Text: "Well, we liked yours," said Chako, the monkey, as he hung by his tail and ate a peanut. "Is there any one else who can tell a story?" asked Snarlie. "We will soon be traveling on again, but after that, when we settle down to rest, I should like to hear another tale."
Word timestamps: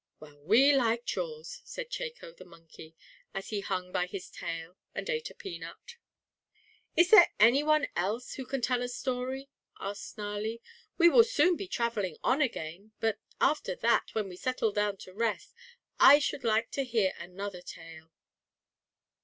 "Well, 0.19 0.39
we 0.41 0.73
liked 0.73 1.13
yours," 1.13 1.61
said 1.63 1.91
Chako, 1.91 2.31
the 2.31 2.43
monkey, 2.43 2.95
as 3.35 3.49
he 3.49 3.59
hung 3.59 3.91
by 3.91 4.07
his 4.07 4.31
tail 4.31 4.75
and 4.95 5.07
ate 5.07 5.29
a 5.29 5.35
peanut. 5.35 5.97
"Is 6.97 7.11
there 7.11 7.31
any 7.39 7.61
one 7.61 7.85
else 7.95 8.33
who 8.33 8.47
can 8.47 8.61
tell 8.61 8.81
a 8.81 8.89
story?" 8.89 9.51
asked 9.79 10.05
Snarlie. 10.15 10.59
"We 10.97 11.07
will 11.09 11.23
soon 11.23 11.55
be 11.55 11.67
traveling 11.67 12.17
on 12.23 12.41
again, 12.41 12.93
but 12.99 13.19
after 13.39 13.75
that, 13.75 14.15
when 14.15 14.27
we 14.27 14.37
settle 14.37 14.71
down 14.71 14.97
to 15.05 15.13
rest, 15.13 15.53
I 15.99 16.17
should 16.17 16.43
like 16.43 16.71
to 16.71 16.83
hear 16.83 17.13
another 17.19 17.61
tale." 17.61 18.11